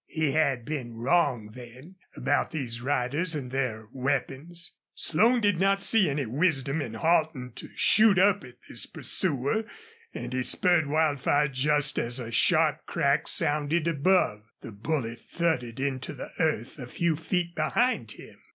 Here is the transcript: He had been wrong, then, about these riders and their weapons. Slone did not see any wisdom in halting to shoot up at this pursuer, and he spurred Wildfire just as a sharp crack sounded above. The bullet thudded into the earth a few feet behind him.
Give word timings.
He 0.07 0.31
had 0.31 0.65
been 0.65 0.95
wrong, 0.95 1.49
then, 1.53 1.95
about 2.15 2.49
these 2.49 2.81
riders 2.81 3.35
and 3.35 3.51
their 3.51 3.87
weapons. 3.93 4.71
Slone 4.95 5.41
did 5.41 5.59
not 5.59 5.83
see 5.83 6.09
any 6.09 6.25
wisdom 6.25 6.81
in 6.81 6.95
halting 6.95 7.51
to 7.57 7.69
shoot 7.75 8.17
up 8.17 8.43
at 8.43 8.55
this 8.67 8.87
pursuer, 8.87 9.63
and 10.11 10.33
he 10.33 10.41
spurred 10.41 10.87
Wildfire 10.87 11.49
just 11.49 11.99
as 11.99 12.19
a 12.19 12.31
sharp 12.31 12.83
crack 12.87 13.27
sounded 13.27 13.87
above. 13.87 14.41
The 14.61 14.71
bullet 14.71 15.21
thudded 15.21 15.79
into 15.79 16.13
the 16.13 16.31
earth 16.39 16.79
a 16.79 16.87
few 16.87 17.15
feet 17.15 17.53
behind 17.53 18.13
him. 18.13 18.39